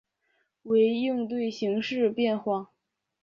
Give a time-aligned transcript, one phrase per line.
[0.63, 2.71] 为应对形势变化